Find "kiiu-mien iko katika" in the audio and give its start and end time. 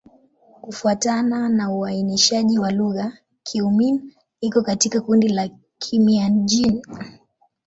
3.43-5.01